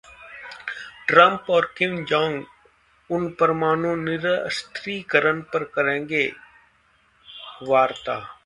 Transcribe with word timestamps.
Trump 1.07 1.45
और 1.49 1.73
Kim 1.77 2.03
Jong 2.05 2.43
Un 3.09 3.29
परमाणु 3.29 3.95
निरस्त्रीकरण 3.95 5.41
पर 5.41 5.63
करेंगे 5.63 6.31
वार्ता 7.63 8.37